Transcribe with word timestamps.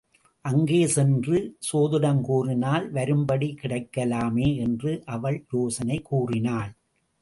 அங்கே 0.45 0.87
சென்று 0.87 1.57
சோதிடம் 1.73 2.21
கூறினால், 2.21 2.91
வரும்படி 2.91 3.55
கிடைக்கலாமே 3.61 4.49
என்று 4.57 5.03
அவள் 5.05 5.45
யோசனை 5.53 6.01
கூறினாள். 6.01 6.71